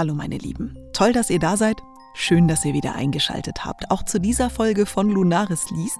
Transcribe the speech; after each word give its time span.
Hallo 0.00 0.14
meine 0.14 0.38
Lieben, 0.38 0.78
toll, 0.94 1.12
dass 1.12 1.28
ihr 1.28 1.40
da 1.40 1.58
seid. 1.58 1.82
Schön, 2.14 2.48
dass 2.48 2.64
ihr 2.64 2.72
wieder 2.72 2.94
eingeschaltet 2.94 3.66
habt, 3.66 3.90
auch 3.90 4.02
zu 4.02 4.18
dieser 4.18 4.48
Folge 4.48 4.86
von 4.86 5.10
Lunaris 5.10 5.68
liest. 5.68 5.98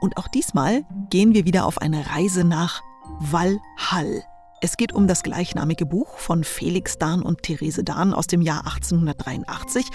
Und 0.00 0.16
auch 0.16 0.26
diesmal 0.26 0.84
gehen 1.08 1.34
wir 1.34 1.44
wieder 1.44 1.64
auf 1.64 1.80
eine 1.80 2.10
Reise 2.10 2.42
nach 2.42 2.82
Walhall. 3.20 4.24
Es 4.60 4.76
geht 4.76 4.92
um 4.92 5.06
das 5.06 5.22
gleichnamige 5.22 5.86
Buch 5.86 6.18
von 6.18 6.42
Felix 6.42 6.98
Dahn 6.98 7.22
und 7.22 7.44
Therese 7.44 7.84
Dahn 7.84 8.12
aus 8.12 8.26
dem 8.26 8.42
Jahr 8.42 8.66
1883. 8.66 9.86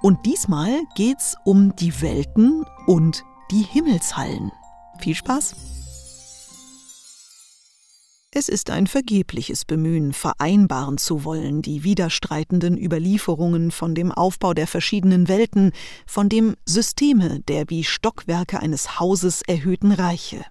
Und 0.00 0.24
diesmal 0.24 0.80
geht's 0.94 1.36
um 1.44 1.76
die 1.76 2.00
Welten 2.00 2.64
und 2.86 3.24
die 3.50 3.60
Himmelshallen. 3.60 4.52
Viel 5.00 5.14
Spaß! 5.14 5.75
Es 8.38 8.50
ist 8.50 8.68
ein 8.68 8.86
vergebliches 8.86 9.64
Bemühen, 9.64 10.12
vereinbaren 10.12 10.98
zu 10.98 11.24
wollen 11.24 11.62
die 11.62 11.84
widerstreitenden 11.84 12.76
Überlieferungen 12.76 13.70
von 13.70 13.94
dem 13.94 14.12
Aufbau 14.12 14.52
der 14.52 14.66
verschiedenen 14.66 15.26
Welten, 15.26 15.72
von 16.06 16.28
dem 16.28 16.54
Systeme 16.66 17.40
der 17.40 17.70
wie 17.70 17.82
Stockwerke 17.82 18.60
eines 18.60 19.00
Hauses 19.00 19.40
erhöhten 19.40 19.90
Reiche. 19.90 20.44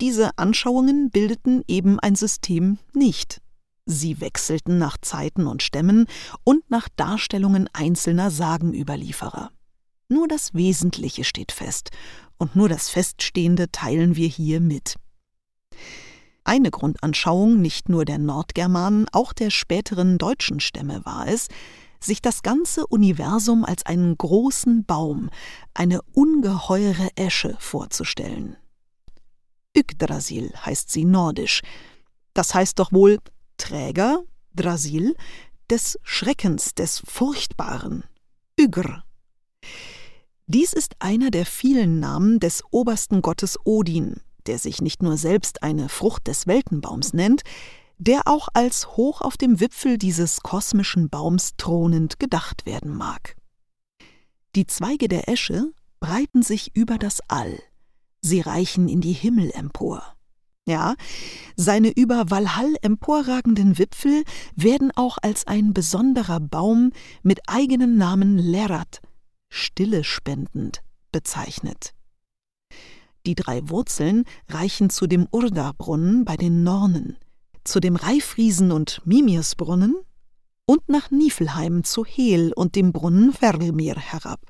Diese 0.00 0.38
Anschauungen 0.38 1.10
bildeten 1.10 1.64
eben 1.68 2.00
ein 2.00 2.16
System 2.16 2.78
nicht. 2.94 3.42
Sie 3.84 4.22
wechselten 4.22 4.78
nach 4.78 4.96
Zeiten 5.02 5.46
und 5.46 5.62
Stämmen 5.62 6.06
und 6.44 6.70
nach 6.70 6.88
Darstellungen 6.96 7.68
einzelner 7.74 8.30
Sagenüberlieferer. 8.30 9.50
Nur 10.08 10.28
das 10.28 10.54
Wesentliche 10.54 11.24
steht 11.24 11.52
fest, 11.52 11.90
und 12.38 12.56
nur 12.56 12.70
das 12.70 12.88
Feststehende 12.88 13.70
teilen 13.70 14.16
wir 14.16 14.28
hier 14.28 14.60
mit. 14.60 14.94
Eine 16.44 16.70
Grundanschauung 16.70 17.60
nicht 17.60 17.88
nur 17.88 18.04
der 18.04 18.18
Nordgermanen, 18.18 19.06
auch 19.12 19.32
der 19.32 19.50
späteren 19.50 20.18
deutschen 20.18 20.60
Stämme 20.60 21.04
war 21.04 21.28
es, 21.28 21.48
sich 22.00 22.22
das 22.22 22.42
ganze 22.42 22.86
Universum 22.86 23.64
als 23.64 23.84
einen 23.84 24.16
großen 24.16 24.84
Baum, 24.84 25.30
eine 25.74 26.00
ungeheure 26.12 27.08
Esche 27.14 27.56
vorzustellen. 27.58 28.56
Yggdrasil 29.76 30.52
heißt 30.56 30.90
sie 30.90 31.04
nordisch. 31.04 31.62
Das 32.34 32.54
heißt 32.54 32.78
doch 32.78 32.92
wohl 32.92 33.18
Träger, 33.58 34.22
Drasil, 34.54 35.14
des 35.68 35.98
Schreckens, 36.02 36.74
des 36.74 37.02
Furchtbaren. 37.06 38.04
Ygr. 38.58 39.04
Dies 40.46 40.72
ist 40.72 40.96
einer 40.98 41.30
der 41.30 41.46
vielen 41.46 42.00
Namen 42.00 42.40
des 42.40 42.64
obersten 42.72 43.22
Gottes 43.22 43.56
Odin, 43.64 44.20
der 44.46 44.58
sich 44.58 44.80
nicht 44.80 45.02
nur 45.02 45.16
selbst 45.16 45.62
eine 45.62 45.88
Frucht 45.88 46.26
des 46.26 46.46
Weltenbaums 46.46 47.12
nennt, 47.12 47.42
der 47.98 48.22
auch 48.26 48.48
als 48.54 48.96
hoch 48.96 49.20
auf 49.20 49.36
dem 49.36 49.60
Wipfel 49.60 49.98
dieses 49.98 50.40
kosmischen 50.40 51.10
Baums 51.10 51.52
thronend 51.58 52.18
gedacht 52.18 52.64
werden 52.64 52.96
mag. 52.96 53.36
Die 54.56 54.66
Zweige 54.66 55.06
der 55.06 55.28
Esche 55.28 55.72
breiten 56.00 56.42
sich 56.42 56.74
über 56.74 56.98
das 56.98 57.20
All, 57.28 57.58
sie 58.20 58.40
reichen 58.40 58.88
in 58.88 59.00
die 59.00 59.12
Himmel 59.12 59.50
empor. 59.52 60.02
Ja, 60.66 60.94
seine 61.56 61.90
über 61.90 62.30
Walhall 62.30 62.74
emporragenden 62.82 63.78
Wipfel 63.78 64.24
werden 64.54 64.92
auch 64.94 65.18
als 65.20 65.46
ein 65.46 65.74
besonderer 65.74 66.40
Baum 66.40 66.92
mit 67.22 67.40
eigenem 67.48 67.96
Namen 67.96 68.38
Lerat, 68.38 69.00
Stille 69.48 70.04
spendend, 70.04 70.82
bezeichnet. 71.12 71.92
Die 73.26 73.34
drei 73.34 73.68
Wurzeln 73.68 74.24
reichen 74.48 74.90
zu 74.90 75.06
dem 75.06 75.26
Urda-Brunnen 75.30 76.24
bei 76.24 76.36
den 76.36 76.62
Nornen, 76.62 77.18
zu 77.64 77.80
dem 77.80 77.96
Reifriesen- 77.96 78.72
und 78.72 79.02
Mimirsbrunnen 79.04 79.96
und 80.64 80.88
nach 80.88 81.10
Nifelheim 81.10 81.84
zu 81.84 82.04
Hel 82.04 82.52
und 82.54 82.76
dem 82.76 82.92
Brunnen 82.92 83.32
Verlmir 83.32 83.96
herab. 83.96 84.40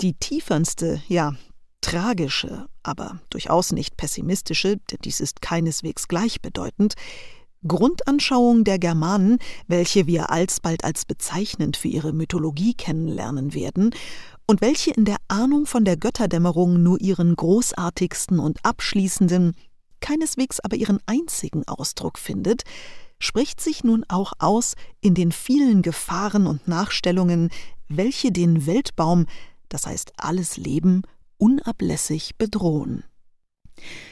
Die 0.00 0.14
tiefernste, 0.14 1.02
ja, 1.08 1.34
tragische, 1.80 2.66
aber 2.82 3.20
durchaus 3.30 3.72
nicht 3.72 3.96
pessimistische, 3.96 4.76
denn 4.76 4.98
dies 5.04 5.20
ist 5.20 5.42
keineswegs 5.42 6.06
gleichbedeutend, 6.06 6.94
Grundanschauung 7.66 8.62
der 8.62 8.78
Germanen, 8.78 9.38
welche 9.66 10.06
wir 10.06 10.30
alsbald 10.30 10.84
als 10.84 11.04
bezeichnend 11.04 11.76
für 11.76 11.88
ihre 11.88 12.12
Mythologie 12.12 12.74
kennenlernen 12.74 13.52
werden 13.52 13.90
und 14.48 14.62
welche 14.62 14.90
in 14.92 15.04
der 15.04 15.18
Ahnung 15.28 15.66
von 15.66 15.84
der 15.84 15.98
Götterdämmerung 15.98 16.82
nur 16.82 17.00
ihren 17.00 17.36
großartigsten 17.36 18.40
und 18.40 18.64
abschließenden, 18.64 19.54
keineswegs 20.00 20.58
aber 20.60 20.76
ihren 20.76 21.00
einzigen 21.04 21.68
Ausdruck 21.68 22.18
findet, 22.18 22.62
spricht 23.20 23.60
sich 23.60 23.84
nun 23.84 24.04
auch 24.08 24.32
aus 24.38 24.74
in 25.02 25.14
den 25.14 25.32
vielen 25.32 25.82
Gefahren 25.82 26.46
und 26.46 26.66
Nachstellungen, 26.66 27.50
welche 27.88 28.32
den 28.32 28.66
Weltbaum, 28.66 29.26
das 29.68 29.86
heißt 29.86 30.14
alles 30.16 30.56
Leben, 30.56 31.02
unablässig 31.36 32.36
bedrohen. 32.38 33.04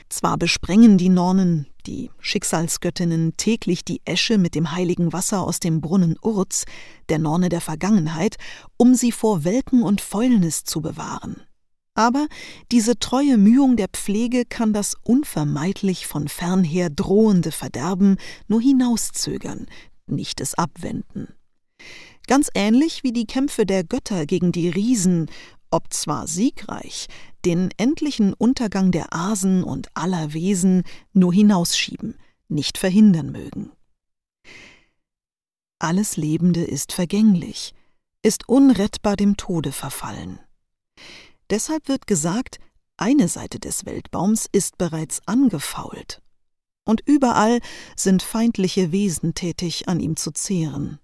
Zwar 0.08 0.36
besprengen 0.38 0.98
die 0.98 1.08
Nornen, 1.08 1.66
die 1.86 2.10
Schicksalsgöttinnen, 2.20 3.36
täglich 3.36 3.84
die 3.84 4.00
Esche 4.04 4.38
mit 4.38 4.54
dem 4.54 4.72
heiligen 4.72 5.12
Wasser 5.12 5.42
aus 5.42 5.60
dem 5.60 5.80
Brunnen 5.80 6.16
Urz, 6.22 6.64
der 7.08 7.18
Norne 7.18 7.48
der 7.48 7.60
Vergangenheit, 7.60 8.36
um 8.76 8.94
sie 8.94 9.12
vor 9.12 9.44
Welken 9.44 9.82
und 9.82 10.00
Fäulnis 10.00 10.64
zu 10.64 10.80
bewahren. 10.80 11.42
Aber 11.94 12.26
diese 12.70 12.98
treue 12.98 13.38
Mühung 13.38 13.76
der 13.76 13.88
Pflege 13.88 14.44
kann 14.44 14.74
das 14.74 14.94
unvermeidlich 15.02 16.06
von 16.06 16.28
fernher 16.28 16.90
drohende 16.90 17.52
Verderben 17.52 18.18
nur 18.48 18.60
hinauszögern, 18.60 19.66
nicht 20.06 20.42
es 20.42 20.54
abwenden. 20.54 21.28
Ganz 22.26 22.50
ähnlich 22.54 23.02
wie 23.02 23.12
die 23.12 23.26
Kämpfe 23.26 23.64
der 23.64 23.84
Götter 23.84 24.26
gegen 24.26 24.52
die 24.52 24.68
Riesen 24.68 25.30
ob 25.70 25.92
zwar 25.92 26.26
siegreich, 26.26 27.08
den 27.44 27.70
endlichen 27.76 28.32
Untergang 28.32 28.90
der 28.90 29.14
Asen 29.14 29.62
und 29.62 29.88
aller 29.94 30.32
Wesen 30.32 30.82
nur 31.12 31.32
hinausschieben, 31.32 32.18
nicht 32.48 32.78
verhindern 32.78 33.30
mögen. 33.30 33.72
Alles 35.78 36.16
Lebende 36.16 36.64
ist 36.64 36.92
vergänglich, 36.92 37.74
ist 38.22 38.48
unrettbar 38.48 39.16
dem 39.16 39.36
Tode 39.36 39.72
verfallen. 39.72 40.40
Deshalb 41.50 41.88
wird 41.88 42.06
gesagt, 42.06 42.58
eine 42.96 43.28
Seite 43.28 43.60
des 43.60 43.84
Weltbaums 43.84 44.48
ist 44.50 44.78
bereits 44.78 45.20
angefault, 45.26 46.22
und 46.84 47.02
überall 47.04 47.60
sind 47.94 48.22
feindliche 48.22 48.90
Wesen 48.90 49.34
tätig, 49.34 49.88
an 49.88 50.00
ihm 50.00 50.16
zu 50.16 50.30
zehren. 50.32 50.98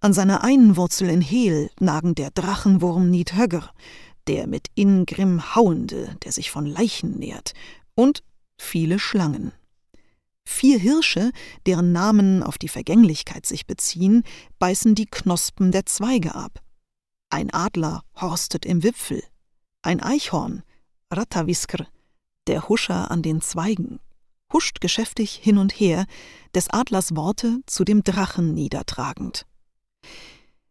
An 0.00 0.12
seiner 0.12 0.44
einen 0.44 0.76
Wurzel 0.76 1.08
in 1.08 1.20
Hel 1.20 1.70
nagen 1.80 2.14
der 2.14 2.30
Drachenwurm 2.30 3.10
Nidhögger, 3.10 3.70
der 4.28 4.46
mit 4.46 4.68
Ingrim 4.76 5.56
hauende, 5.56 6.16
der 6.22 6.30
sich 6.30 6.52
von 6.52 6.66
Leichen 6.66 7.18
nährt, 7.18 7.52
und 7.96 8.22
viele 8.56 9.00
Schlangen. 9.00 9.52
Vier 10.46 10.78
Hirsche, 10.78 11.32
deren 11.66 11.90
Namen 11.92 12.44
auf 12.44 12.58
die 12.58 12.68
Vergänglichkeit 12.68 13.44
sich 13.44 13.66
beziehen, 13.66 14.22
beißen 14.60 14.94
die 14.94 15.06
Knospen 15.06 15.72
der 15.72 15.84
Zweige 15.84 16.34
ab. 16.34 16.60
Ein 17.28 17.52
Adler 17.52 18.02
horstet 18.14 18.64
im 18.64 18.84
Wipfel. 18.84 19.22
Ein 19.82 20.00
Eichhorn, 20.00 20.62
Rattaviskr, 21.12 21.86
der 22.46 22.68
Huscher 22.68 23.10
an 23.10 23.22
den 23.22 23.40
Zweigen, 23.40 23.98
huscht 24.52 24.80
geschäftig 24.80 25.34
hin 25.34 25.58
und 25.58 25.72
her, 25.72 26.06
des 26.54 26.70
Adlers 26.70 27.16
Worte 27.16 27.60
zu 27.66 27.84
dem 27.84 28.04
Drachen 28.04 28.54
niedertragend. 28.54 29.47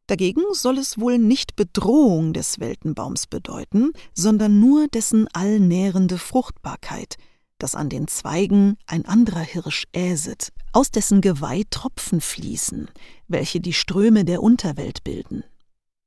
Dagegen 0.07 0.43
soll 0.53 0.77
es 0.77 0.97
wohl 0.97 1.17
nicht 1.17 1.57
Bedrohung 1.57 2.31
des 2.31 2.59
Weltenbaums 2.59 3.27
bedeuten, 3.27 3.91
sondern 4.13 4.59
nur 4.59 4.87
dessen 4.87 5.27
allnährende 5.33 6.17
Fruchtbarkeit, 6.17 7.17
dass 7.59 7.75
an 7.75 7.89
den 7.89 8.07
Zweigen 8.07 8.77
ein 8.85 9.05
anderer 9.05 9.41
Hirsch 9.41 9.85
äset, 9.91 10.53
aus 10.71 10.91
dessen 10.91 11.19
Geweih 11.19 11.63
Tropfen 11.69 12.21
fließen, 12.21 12.89
welche 13.27 13.59
die 13.59 13.73
Ströme 13.73 14.23
der 14.23 14.41
Unterwelt 14.41 15.03
bilden. 15.03 15.43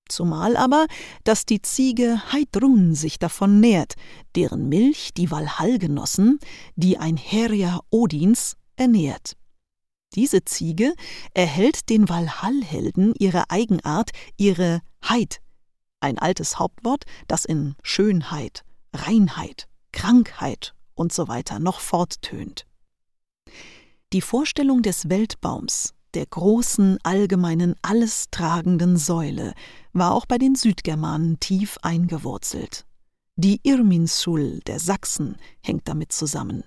Zumal 0.09 0.57
aber, 0.57 0.87
dass 1.25 1.47
die 1.47 1.63
Ziege 1.63 2.21
Heidrun 2.33 2.95
sich 2.95 3.19
davon 3.19 3.61
nährt, 3.61 3.95
deren 4.35 4.69
Milch 4.69 5.11
die 5.15 5.31
Walhallgenossen, 5.31 6.39
die 6.75 6.99
ein 6.99 7.17
Heria 7.17 7.81
Odins, 7.91 8.57
ernährt. 8.77 9.37
Diese 10.15 10.45
Ziege 10.45 10.95
erhält 11.35 11.89
den 11.89 12.09
Walhallhelden 12.09 13.15
ihre 13.19 13.51
Eigenart, 13.51 14.11
ihre 14.37 14.81
Heid, 15.09 15.41
ein 16.01 16.19
altes 16.19 16.59
Hauptwort, 16.59 17.05
das 17.29 17.45
in 17.45 17.77
Schönheit, 17.83 18.65
Reinheit, 18.93 19.69
Krankheit 19.93 20.75
und 20.95 21.13
so 21.13 21.29
weiter 21.29 21.59
noch 21.61 21.81
forttönt. 21.81 22.67
Die 24.13 24.21
Vorstellung 24.21 24.83
des 24.83 25.09
Weltbaums, 25.09 25.95
der 26.15 26.27
großen, 26.27 26.99
allgemeinen, 27.05 27.77
alles 27.83 28.27
tragenden 28.33 28.97
Säule, 28.97 29.55
war 29.93 30.13
auch 30.13 30.27
bei 30.27 30.39
den 30.39 30.57
Südgermanen 30.57 31.39
tief 31.39 31.79
eingewurzelt. 31.83 32.85
Die 33.37 33.61
Irminsul 33.63 34.59
der 34.67 34.81
Sachsen 34.81 35.37
hängt 35.61 35.87
damit 35.87 36.11
zusammen. 36.11 36.65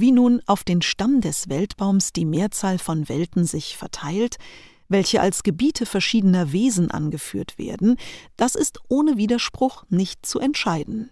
Wie 0.00 0.12
nun 0.12 0.40
auf 0.46 0.64
den 0.64 0.80
Stamm 0.80 1.20
des 1.20 1.50
Weltbaums 1.50 2.14
die 2.14 2.24
Mehrzahl 2.24 2.78
von 2.78 3.10
Welten 3.10 3.44
sich 3.44 3.76
verteilt, 3.76 4.36
welche 4.88 5.20
als 5.20 5.42
Gebiete 5.42 5.84
verschiedener 5.84 6.52
Wesen 6.52 6.90
angeführt 6.90 7.58
werden, 7.58 7.98
das 8.38 8.54
ist 8.54 8.78
ohne 8.88 9.18
Widerspruch 9.18 9.84
nicht 9.90 10.24
zu 10.24 10.38
entscheiden. 10.40 11.10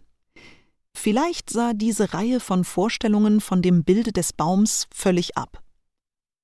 Vielleicht 0.95 1.51
sah 1.51 1.75
diese 1.75 2.15
Reihe 2.15 2.41
von 2.41 2.65
Vorstellungen 2.65 3.43
von 3.43 3.61
dem 3.61 3.85
Bilde 3.85 4.11
des 4.11 4.33
Baums 4.33 4.87
völlig 4.91 5.37
ab. 5.37 5.63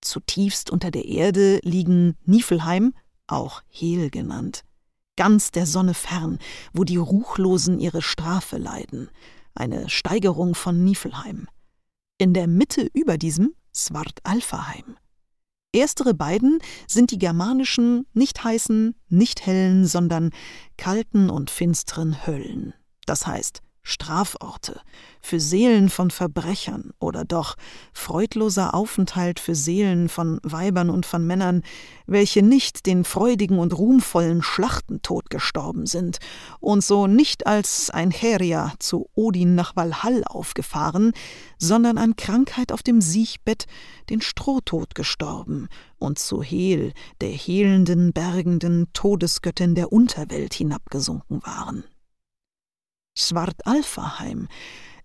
Zutiefst 0.02 0.68
unter 0.68 0.90
der 0.90 1.06
Erde 1.06 1.60
liegen 1.62 2.14
Nifelheim, 2.26 2.92
auch 3.26 3.62
Hel 3.70 4.10
genannt, 4.10 4.64
ganz 5.16 5.50
der 5.50 5.64
Sonne 5.64 5.94
fern, 5.94 6.38
wo 6.74 6.84
die 6.84 6.98
Ruchlosen 6.98 7.80
ihre 7.80 8.02
Strafe 8.02 8.58
leiden, 8.58 9.08
eine 9.54 9.88
Steigerung 9.88 10.54
von 10.54 10.84
Nifelheim. 10.84 11.48
In 12.16 12.32
der 12.32 12.46
Mitte 12.46 12.88
über 12.94 13.18
diesem 13.18 13.54
Svart 13.74 14.20
Alfaheim. 14.22 14.96
Erstere 15.72 16.14
beiden 16.14 16.60
sind 16.86 17.10
die 17.10 17.18
germanischen, 17.18 18.06
nicht 18.12 18.44
heißen, 18.44 18.94
nicht 19.08 19.44
hellen, 19.44 19.84
sondern 19.84 20.30
kalten 20.76 21.28
und 21.28 21.50
finsteren 21.50 22.24
Höllen. 22.24 22.72
Das 23.06 23.26
heißt, 23.26 23.63
Straforte 23.84 24.80
für 25.20 25.38
Seelen 25.38 25.90
von 25.90 26.10
Verbrechern 26.10 26.90
oder 26.98 27.24
doch 27.24 27.56
freudloser 27.92 28.74
Aufenthalt 28.74 29.38
für 29.38 29.54
Seelen 29.54 30.08
von 30.08 30.40
Weibern 30.42 30.88
und 30.88 31.04
von 31.06 31.26
Männern, 31.26 31.62
welche 32.06 32.42
nicht 32.42 32.86
den 32.86 33.04
freudigen 33.04 33.58
und 33.58 33.76
ruhmvollen 33.76 34.42
Schlachtentod 34.42 35.28
gestorben 35.28 35.86
sind 35.86 36.18
und 36.60 36.82
so 36.82 37.06
nicht 37.06 37.46
als 37.46 37.90
ein 37.90 38.10
Heria 38.10 38.72
zu 38.78 39.08
Odin 39.14 39.54
nach 39.54 39.76
Valhall 39.76 40.24
aufgefahren, 40.24 41.12
sondern 41.58 41.98
an 41.98 42.16
Krankheit 42.16 42.72
auf 42.72 42.82
dem 42.82 43.02
Siegbett 43.02 43.66
den 44.08 44.22
Strohtod 44.22 44.94
gestorben 44.94 45.68
und 45.98 46.18
zu 46.18 46.42
Hel, 46.42 46.92
der 47.20 47.30
hehlenden, 47.30 48.12
bergenden 48.12 48.88
Todesgöttin 48.94 49.74
der 49.74 49.92
Unterwelt 49.92 50.54
hinabgesunken 50.54 51.42
waren. 51.44 51.84
Schwart-Alfaheim 53.14 54.48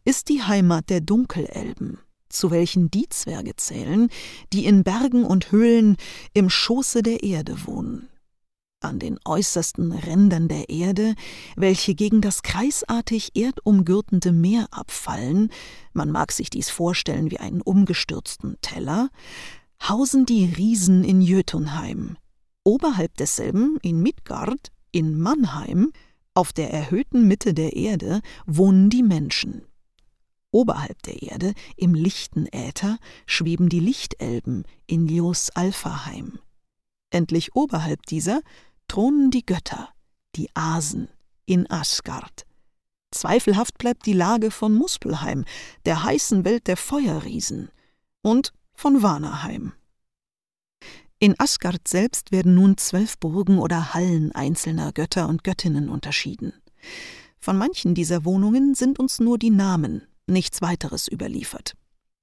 ist 0.04 0.30
die 0.30 0.42
Heimat 0.42 0.90
der 0.90 1.02
Dunkelelben, 1.02 2.00
zu 2.30 2.52
welchen 2.52 2.90
die 2.90 3.08
Zwerge 3.10 3.56
zählen, 3.56 4.10
die 4.52 4.66
in 4.66 4.84
Bergen 4.84 5.24
und 5.24 5.52
Höhlen 5.52 5.98
im 6.34 6.50
Schoße 6.50 7.04
der 7.04 7.24
Erde 7.24 7.68
wohnen. 7.68 8.10
An 8.82 8.98
den 8.98 9.20
äußersten 9.26 9.92
Rändern 9.92 10.48
der 10.48 10.70
Erde, 10.70 11.16
welche 11.58 11.96
gegen 11.96 12.22
das 12.22 12.44
kreisartig 12.44 13.36
erdumgürtende 13.36 14.32
Meer 14.32 14.68
abfallen, 14.72 15.52
man 15.92 16.12
mag 16.12 16.32
sich 16.32 16.50
dies 16.50 16.70
vorstellen 16.70 17.30
wie 17.30 17.40
einen 17.40 17.62
umgestürzten 17.62 18.58
Teller, 18.62 19.10
hausen 19.84 20.26
die 20.26 20.46
Riesen 20.46 21.04
in 21.04 21.22
Jötunheim. 21.22 22.18
Oberhalb 22.64 23.18
desselben, 23.18 23.78
in 23.82 24.02
Midgard, 24.02 24.72
in 24.92 25.20
Mannheim, 25.20 25.92
auf 26.34 26.54
der 26.54 26.72
erhöhten 26.72 27.28
Mitte 27.28 27.54
der 27.54 27.76
Erde 27.76 28.22
wohnen 28.46 28.90
die 28.90 29.04
Menschen. 29.04 29.64
Oberhalb 30.52 31.02
der 31.04 31.22
Erde, 31.22 31.54
im 31.76 31.94
lichten 31.94 32.48
Äther, 32.48 32.98
schweben 33.26 33.70
die 33.70 33.80
Lichtelben 33.80 34.64
in 34.88 35.08
Lios 35.08 35.52
Alphaheim. 35.52 36.40
Endlich 37.12 37.56
oberhalb 37.56 38.06
dieser 38.06 38.42
thronen 38.88 39.32
die 39.32 39.46
Götter, 39.46 39.90
die 40.36 40.50
Asen, 40.56 41.10
in 41.46 41.70
Asgard. 41.70 42.46
Zweifelhaft 43.12 43.78
bleibt 43.78 44.06
die 44.06 44.14
Lage 44.14 44.52
von 44.52 44.74
Muspelheim, 44.74 45.46
der 45.86 46.04
heißen 46.04 46.46
Welt 46.46 46.68
der 46.68 46.78
Feuerriesen, 46.78 47.70
und 48.22 48.54
von 48.74 49.02
Vanaheim. 49.02 49.74
In 51.22 51.36
Asgard 51.38 51.86
selbst 51.86 52.32
werden 52.32 52.56
nun 52.56 52.78
zwölf 52.78 53.18
Burgen 53.18 53.60
oder 53.60 53.94
Hallen 53.94 54.32
einzelner 54.32 54.94
Götter 54.94 55.28
und 55.28 55.44
Göttinnen 55.44 55.90
unterschieden. 55.90 56.54
Von 57.40 57.58
manchen 57.58 57.94
dieser 57.94 58.24
Wohnungen 58.24 58.74
sind 58.74 59.00
uns 59.00 59.20
nur 59.20 59.38
die 59.38 59.50
Namen, 59.50 60.08
nichts 60.28 60.62
weiteres 60.62 61.12
überliefert. 61.12 61.74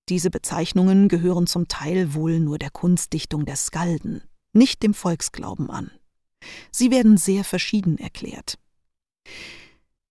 Diese 0.09 0.31
Bezeichnungen 0.31 1.09
gehören 1.09 1.47
zum 1.47 1.69
Teil 1.69 2.15
wohl 2.15 2.41
nur 2.41 2.59
der 2.59 2.71
Kunstdichtung 2.71 3.45
der 3.45 3.57
Skalden, 3.57 4.23
nicht 4.55 4.83
dem 4.83 4.95
Volksglauben 4.95 5.71
an. 5.71 5.91
Sie 6.71 6.91
werden 6.91 7.19
sehr 7.19 7.45
verschieden 7.45 7.99
erklärt. 7.99 8.59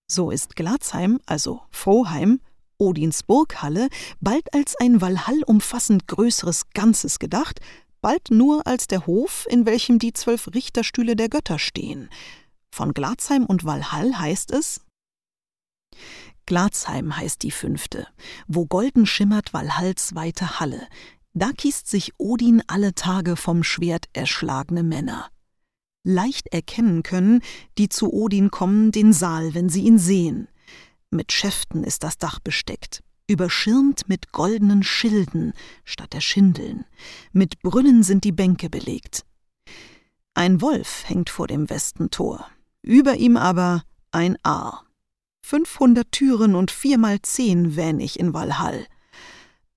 So 0.06 0.30
ist 0.30 0.54
Glatzheim, 0.54 1.18
also 1.26 1.62
Froheim, 1.70 2.40
Odins 2.78 3.22
Burghalle, 3.22 3.88
bald 4.20 4.52
als 4.54 4.76
ein 4.76 5.00
Walhall 5.00 5.42
umfassend 5.46 6.06
größeres 6.06 6.70
Ganzes 6.74 7.18
gedacht, 7.18 7.60
bald 8.06 8.30
nur 8.30 8.68
als 8.68 8.86
der 8.86 9.04
Hof, 9.08 9.48
in 9.50 9.66
welchem 9.66 9.98
die 9.98 10.12
zwölf 10.12 10.54
Richterstühle 10.54 11.16
der 11.16 11.28
Götter 11.28 11.58
stehen. 11.58 12.08
Von 12.70 12.94
Glatzheim 12.94 13.44
und 13.44 13.64
Walhall 13.64 14.16
heißt 14.16 14.52
es 14.52 14.80
Glatzheim 16.46 17.16
heißt 17.16 17.42
die 17.42 17.50
fünfte, 17.50 18.06
wo 18.46 18.64
golden 18.64 19.06
schimmert 19.06 19.52
Walhalls 19.52 20.14
weite 20.14 20.60
Halle. 20.60 20.86
Da 21.34 21.50
kiest 21.50 21.88
sich 21.88 22.12
Odin 22.16 22.62
alle 22.68 22.94
Tage 22.94 23.34
vom 23.34 23.64
Schwert 23.64 24.08
erschlagene 24.12 24.84
Männer. 24.84 25.28
Leicht 26.04 26.46
erkennen 26.54 27.02
können, 27.02 27.40
die 27.76 27.88
zu 27.88 28.12
Odin 28.12 28.52
kommen, 28.52 28.92
den 28.92 29.12
Saal, 29.12 29.52
wenn 29.54 29.68
sie 29.68 29.82
ihn 29.82 29.98
sehen. 29.98 30.46
Mit 31.10 31.32
Schäften 31.32 31.82
ist 31.82 32.04
das 32.04 32.18
Dach 32.18 32.38
besteckt 32.38 33.02
überschirmt 33.28 34.08
mit 34.08 34.32
goldenen 34.32 34.82
Schilden 34.82 35.52
statt 35.84 36.12
der 36.12 36.20
Schindeln, 36.20 36.84
mit 37.32 37.60
Brunnen 37.62 38.02
sind 38.02 38.24
die 38.24 38.32
Bänke 38.32 38.70
belegt. 38.70 39.24
Ein 40.34 40.60
Wolf 40.60 41.04
hängt 41.06 41.30
vor 41.30 41.46
dem 41.46 41.70
Westentor, 41.70 42.46
über 42.82 43.16
ihm 43.16 43.36
aber 43.36 43.82
ein 44.10 44.36
Aar. 44.42 44.84
Fünfhundert 45.42 46.12
Türen 46.12 46.54
und 46.54 46.70
viermal 46.70 47.22
zehn 47.22 47.76
wähn 47.76 48.00
ich 48.00 48.18
in 48.18 48.34
Walhall. 48.34 48.86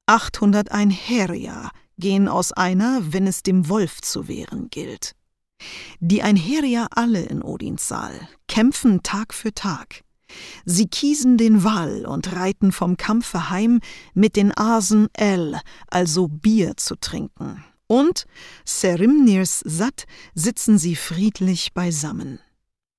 Achthundert 0.05 0.71
ein 0.71 0.89
Heria 0.89 1.71
gehen 1.97 2.27
aus 2.27 2.51
einer, 2.51 3.01
wenn 3.13 3.27
es 3.27 3.43
dem 3.43 3.69
Wolf 3.69 4.01
zu 4.01 4.27
wehren 4.27 4.69
gilt. 4.69 5.15
Die 5.99 6.23
Einherja 6.23 6.87
alle 6.91 7.21
in 7.21 7.41
Odins 7.43 7.87
Saal, 7.87 8.27
kämpfen 8.47 9.03
Tag 9.03 9.33
für 9.33 9.53
Tag. 9.53 10.03
Sie 10.65 10.87
kiesen 10.87 11.37
den 11.37 11.63
Wall 11.63 12.05
und 12.05 12.33
reiten 12.33 12.71
vom 12.71 12.97
Kampfe 12.97 13.49
heim 13.49 13.79
mit 14.13 14.35
den 14.35 14.55
Asen 14.55 15.07
El, 15.13 15.59
also 15.87 16.27
Bier 16.27 16.77
zu 16.77 16.95
trinken. 16.95 17.63
Und, 17.87 18.25
Serimnirs 18.65 19.61
satt, 19.65 20.05
sitzen 20.35 20.77
sie 20.77 20.95
friedlich 20.95 21.73
beisammen. 21.73 22.39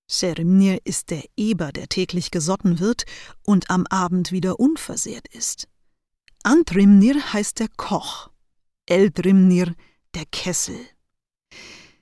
Serimnir 0.09 0.81
ist 0.85 1.11
der 1.11 1.23
Eber, 1.37 1.71
der 1.71 1.87
täglich 1.87 2.33
gesotten 2.33 2.81
wird 2.81 3.05
und 3.45 3.71
am 3.71 3.87
Abend 3.87 4.33
wieder 4.33 4.59
unversehrt 4.59 5.29
ist. 5.29 5.69
Andrimnir 6.43 7.33
heißt 7.33 7.61
der 7.61 7.69
Koch, 7.77 8.31
Eldrimnir 8.87 9.77
der 10.15 10.25
Kessel. 10.33 10.81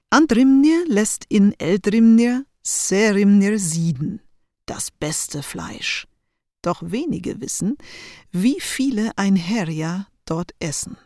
Andrimnir 0.09 0.87
lässt 0.87 1.27
in 1.29 1.53
Eldrimnir 1.59 2.47
Serimnir 2.63 3.59
sieden 3.59 4.23
das 4.69 4.91
beste 4.91 5.43
Fleisch. 5.43 6.07
Doch 6.63 6.83
wenige 6.85 7.41
wissen, 7.41 7.77
wie 8.31 8.61
viele 8.61 9.17
ein 9.17 9.37
Herja 9.37 10.07
dort 10.25 10.53
essen. 10.59 10.97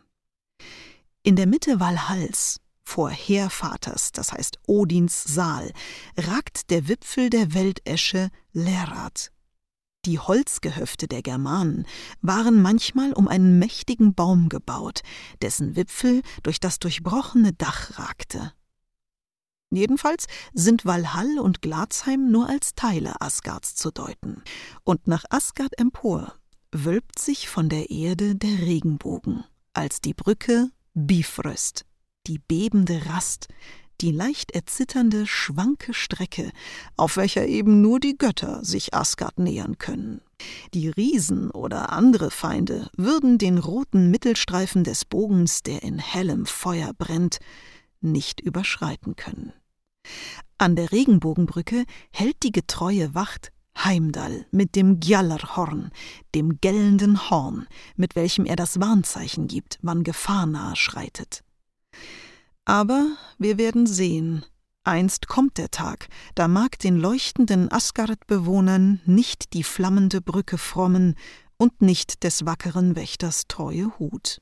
In 1.23 1.37
der 1.37 1.47
Mitte 1.47 1.78
Walhalls, 1.78 2.61
vor 2.83 3.11
Heervaters, 3.11 4.12
das 4.12 4.33
heißt 4.33 4.59
Odins 4.66 5.23
Saal, 5.23 5.73
ragt 6.16 6.71
der 6.71 6.88
Wipfel 6.88 7.31
der 7.31 7.54
Weltesche 7.54 8.31
Lerad. 8.52 9.31
Die 10.04 10.19
Holzgehöfte 10.19 11.07
der 11.07 11.23
Germanen 11.23 11.87
waren 12.23 12.61
manchmal 12.61 13.12
um 13.12 13.28
einen 13.28 13.61
mächtigen 13.61 14.14
Baum 14.14 14.49
gebaut, 14.49 15.02
dessen 15.42 15.76
Wipfel 15.76 16.23
durch 16.42 16.59
das 16.59 16.81
durchbrochene 16.81 17.52
Dach 17.52 17.99
ragte. 18.00 18.52
Jedenfalls 19.75 20.26
sind 20.52 20.85
Walhall 20.85 21.38
und 21.38 21.62
Glatzheim 21.62 22.31
nur 22.31 22.49
als 22.49 22.75
Teile 22.75 23.21
Asgards 23.21 23.75
zu 23.75 23.91
deuten. 23.91 24.43
Und 24.85 25.07
nach 25.07 25.25
Asgard 25.31 25.79
empor 25.79 26.35
wölbt 26.73 27.19
sich 27.19 27.49
von 27.49 27.69
der 27.69 27.91
Erde 27.91 28.35
der 28.35 28.61
Regenbogen, 28.61 29.45
als 29.73 30.00
die 30.00 30.14
Brücke 30.14 30.71
Bifröst, 30.95 31.87
die 32.26 32.38
bebende 32.38 33.07
Rast, 33.07 33.49
die 34.02 34.11
leicht 34.11 34.50
erzitternde, 34.50 35.26
schwanke 35.26 35.95
Strecke, 35.95 36.50
auf 36.97 37.17
welcher 37.17 37.47
eben 37.47 37.81
nur 37.81 38.00
die 38.00 38.19
Götter 38.19 38.64
sich 38.64 38.93
Asgard 38.93 39.38
nähern 39.38 39.79
können. 39.79 40.21
Die 40.75 40.88
Riesen 40.88 41.50
oder 41.50 41.93
andere 41.93 42.31
Feinde 42.31 42.91
würden 42.97 43.38
den 43.38 43.59
roten 43.59 44.11
Mittelstreifen 44.11 44.85
des 44.85 45.05
Bogens, 45.05 45.62
der 45.62 45.83
in 45.83 45.99
hellem 45.99 46.47
Feuer 46.47 46.93
brennt, 46.93 47.38
nicht 48.00 48.41
überschreiten 48.41 49.17
können. 49.17 49.52
An 50.62 50.76
der 50.76 50.92
Regenbogenbrücke 50.92 51.87
hält 52.12 52.44
die 52.44 52.52
getreue 52.52 53.16
Wacht 53.16 53.50
Heimdall 53.76 54.47
mit 54.52 54.76
dem 54.76 55.00
Gjallarhorn, 55.00 55.90
dem 56.37 56.61
gellenden 56.61 57.30
Horn, 57.30 57.66
mit 57.97 58.14
welchem 58.14 58.44
er 58.44 58.54
das 58.54 58.78
Warnzeichen 58.78 59.49
gibt, 59.49 59.80
wann 59.82 60.04
Gefahr 60.04 60.47
nahe 60.47 60.76
schreitet. 60.76 61.42
Aber 62.64 63.09
wir 63.38 63.59
werden 63.59 63.87
sehen, 63.87 64.44
einst 64.85 65.26
kommt 65.26 65.59
der 65.59 65.73
Tag, 65.73 66.09
da 66.37 66.47
mag 66.47 66.78
den 66.78 66.97
leuchtenden 66.97 67.73
Asgard-Bewohnern 67.73 69.00
nicht 69.04 69.54
die 69.54 69.64
flammende 69.64 70.21
Brücke 70.21 70.59
frommen 70.59 71.16
und 71.56 71.82
nicht 71.82 72.23
des 72.23 72.47
wackeren 72.47 72.94
Wächters 72.94 73.49
treue 73.49 73.99
Hut. 73.99 74.40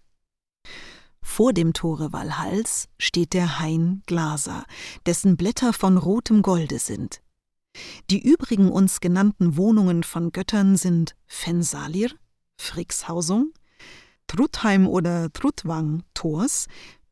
Vor 1.22 1.52
dem 1.52 1.72
Tore 1.72 2.12
Walhalls 2.12 2.88
steht 2.98 3.32
der 3.32 3.58
Hain 3.60 4.02
Glaser, 4.06 4.64
dessen 5.06 5.36
Blätter 5.36 5.72
von 5.72 5.96
rotem 5.96 6.42
Golde 6.42 6.78
sind. 6.78 7.22
Die 8.10 8.20
übrigen 8.20 8.70
uns 8.70 9.00
genannten 9.00 9.56
Wohnungen 9.56 10.02
von 10.02 10.32
Göttern 10.32 10.76
sind 10.76 11.14
Fensalir, 11.26 12.10
Frixhausung, 12.60 13.52
Trudheim 14.26 14.86
oder 14.86 15.32
Trudwang, 15.32 16.02
Thors, 16.14 16.66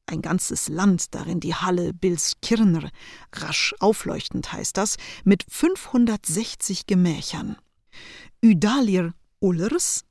ein 0.07 0.23
ganzes 0.23 0.69
Land, 0.69 1.15
darin 1.15 1.41
die 1.41 1.55
Halle 1.55 1.93
Bilskirner, 1.93 2.91
rasch 3.33 3.75
aufleuchtend 3.79 4.53
heißt 4.53 4.77
das, 4.77 4.97
mit 5.25 5.45
560 5.49 6.87
Gemächern. 6.87 7.57
Udalir 8.43 9.15
Ullers, 9.41 10.05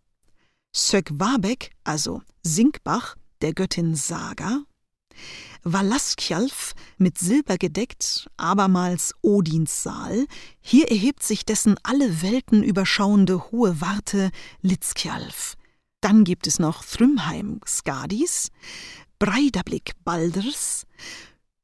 Sögwabek, 0.75 1.71
also 1.83 2.21
Sinkbach, 2.43 3.15
der 3.41 3.53
Göttin 3.53 3.95
Saga, 3.95 4.63
Valaskjalf 5.63 6.73
mit 6.97 7.17
Silber 7.17 7.57
gedeckt, 7.57 8.29
abermals 8.37 9.13
Odins 9.21 9.83
Saal, 9.83 10.25
hier 10.61 10.89
erhebt 10.89 11.23
sich 11.23 11.45
dessen 11.45 11.75
alle 11.83 12.21
Welten 12.21 12.63
überschauende 12.63 13.51
hohe 13.51 13.81
Warte 13.81 14.31
Litzkjalf. 14.61 15.55
Dann 15.99 16.23
gibt 16.23 16.47
es 16.47 16.59
noch 16.59 16.85
Thrymheim 16.85 17.59
Skadis, 17.65 18.49
Breidablik 19.19 19.93
Balders, 20.03 20.85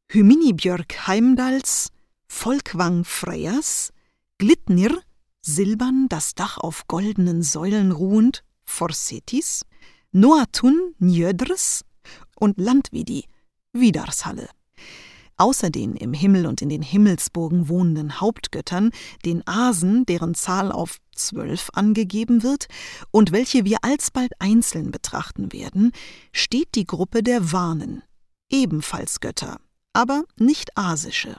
Hyminibjörg 0.09 1.07
Heimdals, 1.07 1.89
Volkwang 2.27 3.05
Freyas, 3.05 3.93
Glitnir, 4.37 5.01
silbern 5.41 6.07
das 6.09 6.35
Dach 6.35 6.57
auf 6.57 6.87
goldenen 6.87 7.43
Säulen 7.43 7.91
ruhend, 7.91 8.43
Forsetis, 8.63 9.65
Noatun 10.15 10.93
Njödrs 10.99 11.83
und 12.39 12.59
Landvidi, 12.59 13.25
Widarshalle. 13.73 14.47
Außer 15.37 15.71
den 15.71 15.95
im 15.95 16.13
Himmel 16.13 16.45
und 16.45 16.61
in 16.61 16.69
den 16.69 16.83
Himmelsburgen 16.83 17.67
wohnenden 17.67 18.21
Hauptgöttern, 18.21 18.91
den 19.25 19.41
Asen, 19.47 20.05
deren 20.05 20.35
Zahl 20.35 20.71
auf 20.71 20.97
zwölf 21.15 21.71
angegeben 21.73 22.43
wird 22.43 22.67
und 23.09 23.31
welche 23.31 23.65
wir 23.65 23.77
alsbald 23.81 24.33
einzeln 24.37 24.91
betrachten 24.91 25.51
werden, 25.51 25.91
steht 26.31 26.75
die 26.75 26.85
Gruppe 26.85 27.23
der 27.23 27.51
Warnen, 27.51 28.03
ebenfalls 28.51 29.19
Götter, 29.19 29.59
aber 29.93 30.25
nicht 30.37 30.77
asische. 30.77 31.37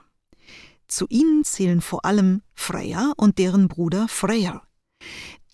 Zu 0.88 1.06
ihnen 1.10 1.44
zählen 1.44 1.80
vor 1.80 2.04
allem 2.04 2.42
Freya 2.54 3.12
und 3.16 3.38
deren 3.38 3.68
Bruder 3.68 4.08
Freyr. 4.08 4.63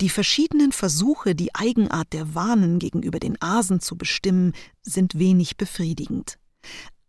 Die 0.01 0.09
verschiedenen 0.09 0.71
Versuche, 0.71 1.35
die 1.35 1.53
Eigenart 1.53 2.11
der 2.13 2.33
Warnen 2.33 2.79
gegenüber 2.79 3.19
den 3.19 3.39
Asen 3.41 3.79
zu 3.79 3.97
bestimmen, 3.97 4.53
sind 4.81 5.17
wenig 5.19 5.57
befriedigend. 5.57 6.37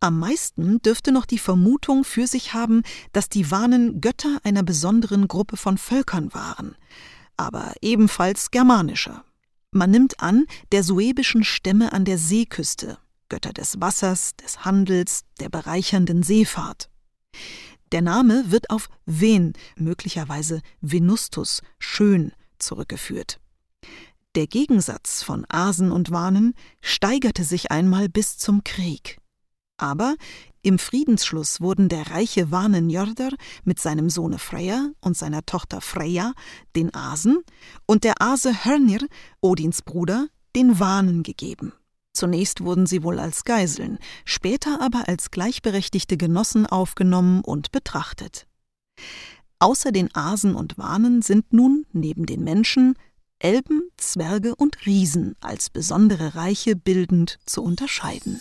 Am 0.01 0.19
meisten 0.19 0.83
dürfte 0.83 1.13
noch 1.13 1.27
die 1.27 1.39
Vermutung 1.39 2.05
für 2.05 2.27
sich 2.27 2.55
haben, 2.55 2.83
dass 3.13 3.29
die 3.29 3.51
Wanen 3.51 4.01
Götter 4.01 4.41
einer 4.43 4.63
besonderen 4.63 5.29
Gruppe 5.29 5.57
von 5.57 5.79
Völkern 5.79 6.35
waren, 6.35 6.75
aber 7.37 7.73
ebenfalls 7.81 8.51
germanischer. 8.51 9.25
Man 9.71 9.91
nimmt 9.91 10.21
an, 10.21 10.47
der 10.73 10.83
suebischen 10.83 11.45
Stämme 11.45 11.93
an 11.93 12.05
der 12.05 12.19
Seeküste, 12.19 12.99
Götter 13.29 13.53
des 13.53 13.81
Wassers, 13.81 14.37
des 14.37 14.65
Handels, 14.65 15.23
der 15.41 15.49
bereichernden 15.49 16.23
Seefahrt. 16.23 16.91
Der 17.93 18.01
Name 18.01 18.51
wird 18.51 18.71
auf 18.71 18.89
Ven, 19.05 19.53
möglicherweise 19.77 20.63
Venustus, 20.81 21.61
schön, 21.79 22.33
zurückgeführt. 22.59 23.39
Der 24.35 24.47
Gegensatz 24.47 25.23
von 25.23 25.45
Asen 25.51 25.93
und 25.93 26.11
Wanen 26.11 26.55
steigerte 26.81 27.45
sich 27.45 27.71
einmal 27.71 28.09
bis 28.09 28.39
zum 28.39 28.65
Krieg. 28.65 29.19
Aber 29.77 30.17
im 30.63 30.79
Friedensschluss 30.79 31.61
wurden 31.61 31.91
der 31.91 32.11
reiche 32.11 32.51
Wanen 32.51 32.87
Njordr 32.87 33.37
mit 33.65 33.79
seinem 33.79 34.09
Sohne 34.09 34.39
Freyja 34.39 34.93
und 35.03 35.15
seiner 35.15 35.45
Tochter 35.45 35.83
Freyja, 35.83 36.33
den 36.75 36.95
Asen, 36.95 37.43
und 37.85 38.05
der 38.05 38.23
Ase 38.23 38.65
Hörnir, 38.65 39.07
Odins 39.43 39.83
Bruder, 39.83 40.29
den 40.57 40.81
Wanen 40.81 41.23
gegeben. 41.23 41.75
Zunächst 42.13 42.63
wurden 42.63 42.87
sie 42.87 43.03
wohl 43.03 43.19
als 43.19 43.45
Geiseln, 43.45 43.99
später 44.25 44.81
aber 44.81 45.09
als 45.09 45.31
gleichberechtigte 45.31 46.17
Genossen 46.17 46.67
aufgenommen 46.67 47.41
und 47.43 47.73
betrachtet. 47.73 48.47
Außer 49.59 49.93
den 49.93 50.15
Asen 50.15 50.55
und 50.55 50.77
Wanen 50.77 51.23
sind 51.23 51.53
nun 51.53 51.87
neben 51.93 52.27
den 52.27 52.45
Menschen 52.45 52.95
Elben, 53.39 53.83
Zwerge 53.97 54.55
und 54.55 54.87
Riesen 54.87 55.35
als 55.41 55.71
besondere 55.71 56.35
Reiche 56.35 56.77
bildend 56.77 57.39
zu 57.47 57.63
unterscheiden. 57.63 58.41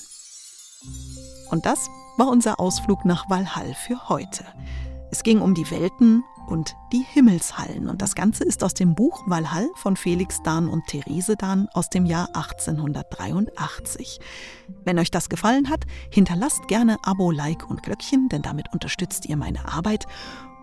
Und 1.50 1.66
das 1.66 1.90
war 2.18 2.28
unser 2.28 2.60
Ausflug 2.60 3.06
nach 3.06 3.30
Walhall 3.30 3.74
für 3.74 4.10
heute. 4.10 4.46
Es 5.12 5.24
ging 5.24 5.42
um 5.42 5.54
die 5.54 5.70
Welten 5.72 6.24
und 6.52 6.76
die 6.92 7.04
Himmelshallen. 7.04 7.88
Und 7.88 8.02
das 8.02 8.14
Ganze 8.14 8.44
ist 8.44 8.64
aus 8.64 8.74
dem 8.74 8.94
Buch 8.94 9.24
Walhall 9.28 9.70
von 9.76 9.96
Felix 9.96 10.44
Dahn 10.44 10.68
und 10.68 10.86
Therese 10.88 11.36
Dahn 11.38 11.68
aus 11.74 11.90
dem 11.90 12.06
Jahr 12.06 12.28
1883. 12.36 14.20
Wenn 14.84 15.00
euch 15.00 15.12
das 15.12 15.30
gefallen 15.30 15.70
hat, 15.70 15.86
hinterlasst 16.12 16.68
gerne 16.68 16.98
Abo, 17.04 17.32
Like 17.32 17.70
und 17.70 17.84
Glöckchen, 17.84 18.30
denn 18.30 18.42
damit 18.42 18.72
unterstützt 18.74 19.26
ihr 19.28 19.38
meine 19.38 19.68
Arbeit 19.68 20.06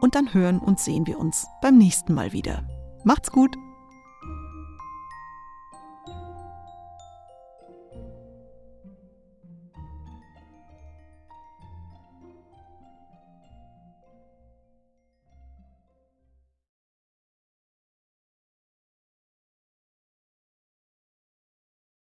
und 0.01 0.15
dann 0.15 0.33
hören 0.33 0.59
und 0.59 0.79
sehen 0.79 1.07
wir 1.07 1.19
uns 1.19 1.47
beim 1.63 1.79
nächsten 1.79 2.15
Mal 2.15 2.33
wieder. 2.33 2.63
Macht's 3.05 3.33
gut! 3.33 3.57